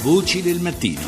[0.00, 1.02] Voci del mattino.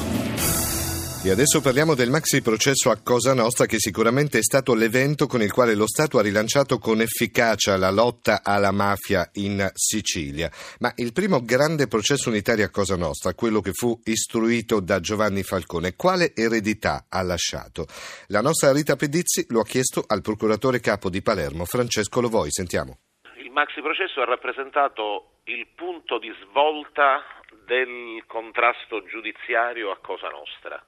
[1.23, 5.43] E adesso parliamo del maxi processo a Cosa Nostra che sicuramente è stato l'evento con
[5.43, 10.51] il quale lo Stato ha rilanciato con efficacia la lotta alla mafia in Sicilia.
[10.81, 15.45] Ma il primo grande processo unitario a Cosa Nostra, quello che fu istruito da Giovanni
[15.45, 17.87] Falcone, quale eredità ha lasciato?
[18.27, 22.51] La nostra Rita Pedizzi lo ha chiesto al procuratore capo di Palermo, Francesco Lovoi.
[22.51, 22.99] Sentiamo.
[23.37, 27.23] Il maxi processo ha rappresentato il punto di svolta
[27.65, 30.83] del contrasto giudiziario a Cosa Nostra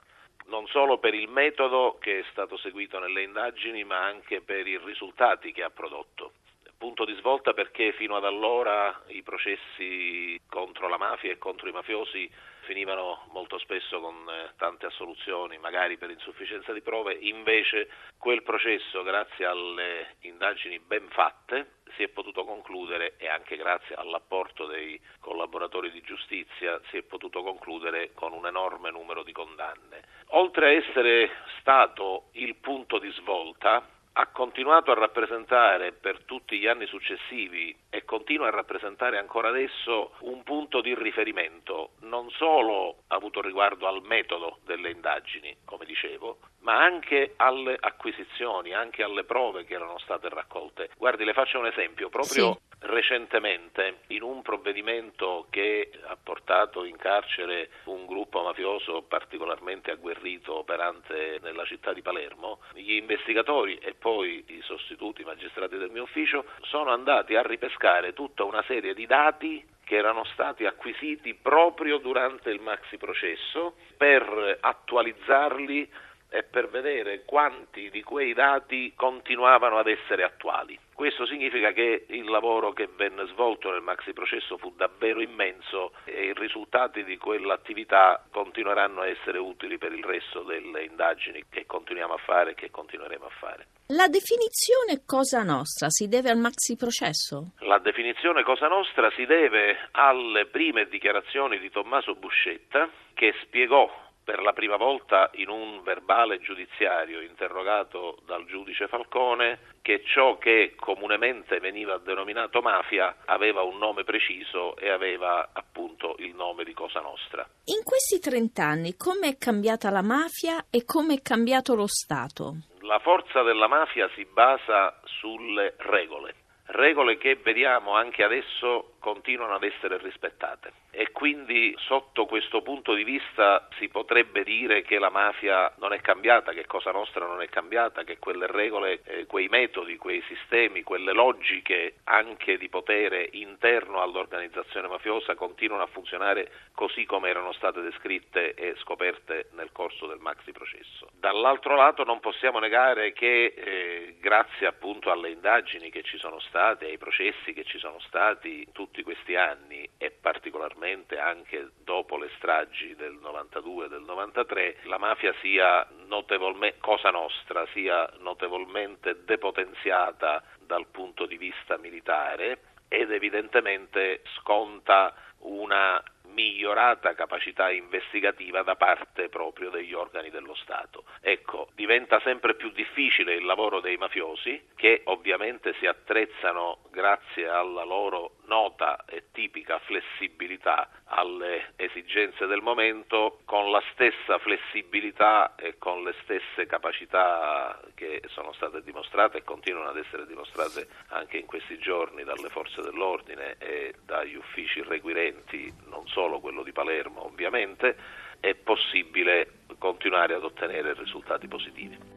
[0.47, 4.79] non solo per il metodo che è stato seguito nelle indagini, ma anche per i
[4.79, 6.33] risultati che ha prodotto.
[6.77, 11.73] Punto di svolta perché fino ad allora i processi contro la mafia e contro i
[11.73, 12.29] mafiosi
[12.63, 17.89] finivano molto spesso con eh, tante assoluzioni, magari per insufficienza di prove, invece
[18.19, 24.67] quel processo, grazie alle indagini ben fatte, si è potuto concludere e anche grazie all'apporto
[24.67, 30.03] dei collaboratori di giustizia si è potuto concludere con un enorme numero di condanne.
[30.29, 36.67] Oltre a essere stato il punto di svolta, ha continuato a rappresentare per tutti gli
[36.67, 43.41] anni successivi e continua a rappresentare ancora adesso un punto di riferimento, non solo avuto
[43.41, 49.75] riguardo al metodo delle indagini, come dicevo, ma anche alle acquisizioni, anche alle prove che
[49.75, 50.91] erano state raccolte.
[50.97, 52.59] Guardi, le faccio un esempio, proprio sì.
[52.81, 61.39] recentemente in un provvedimento che ha portato in carcere un gruppo mafioso particolarmente agguerrito operante
[61.43, 66.91] nella città di Palermo, gli investigatori e poi i sostituti magistrati del mio ufficio sono
[66.93, 72.61] andati a ripescare tutta una serie di dati che erano stati acquisiti proprio durante il
[72.61, 75.91] maxi processo per attualizzarli
[76.33, 80.79] e per vedere quanti di quei dati continuavano ad essere attuali.
[80.95, 86.27] Questo significa che il lavoro che venne svolto nel maxi processo fu davvero immenso e
[86.27, 92.15] i risultati di quell'attività continueranno a essere utili per il resto delle indagini che continuiamo
[92.15, 93.67] a fare e che continueremo a fare.
[93.89, 97.53] La definizione Cosa Nostra si deve al maxi processo?
[97.59, 103.91] La definizione Cosa Nostra si deve alle prime dichiarazioni di Tommaso Buscetta che spiegò
[104.25, 110.75] per la prima volta in un verbale giudiziario interrogato dal giudice Falcone che ciò che
[110.79, 117.01] comunemente veniva denominato mafia aveva un nome preciso e aveva appunto il nome di Cosa
[117.01, 117.47] Nostra.
[117.65, 122.55] In questi trent'anni come è cambiata la mafia e come è cambiato lo Stato?
[122.81, 126.42] La forza della mafia si basa sulle regole
[126.73, 133.03] regole che vediamo anche adesso continuano ad essere rispettate e quindi sotto questo punto di
[133.03, 137.49] vista si potrebbe dire che la mafia non è cambiata, che Cosa Nostra non è
[137.49, 144.01] cambiata, che quelle regole, eh, quei metodi, quei sistemi, quelle logiche anche di potere interno
[144.03, 150.19] all'organizzazione mafiosa continuano a funzionare così come erano state descritte e scoperte nel corso del
[150.21, 151.09] maxi processo.
[151.19, 156.62] Dall'altro lato non possiamo negare che eh, grazie appunto alle indagini che ci sono state,
[156.69, 162.95] ai processi che ci sono stati tutti questi anni e particolarmente anche dopo le stragi
[162.95, 170.87] del 92 e del 93, la mafia sia notevolmente, cosa nostra, sia notevolmente depotenziata dal
[170.87, 179.93] punto di vista militare ed evidentemente sconta una migliorata capacità investigativa da parte proprio degli
[179.93, 181.05] organi dello Stato.
[181.21, 187.85] Ecco, diventa sempre più difficile il lavoro dei mafiosi che ovviamente si attrezzano grazie alla
[187.85, 196.03] loro nota e tipica flessibilità alle esigenze del momento con la stessa flessibilità e con
[196.03, 201.79] le stesse capacità che sono state dimostrate e continuano ad essere dimostrate anche in questi
[201.79, 207.97] giorni dalle forze dell'ordine e dagli uffici requirenti, non solo quello di Palermo ovviamente,
[208.41, 212.12] è possibile continuare ad ottenere risultati positivi.